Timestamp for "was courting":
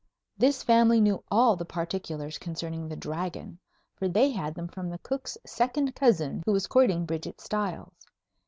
6.53-7.05